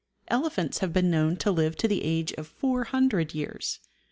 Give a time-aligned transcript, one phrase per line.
[0.29, 3.77] Elephants have been known to live to the age of 400 years.